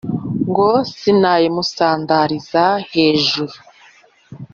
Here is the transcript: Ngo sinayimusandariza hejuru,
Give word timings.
Ngo 0.49 0.69
sinayimusandariza 0.97 2.63
hejuru, 2.91 3.55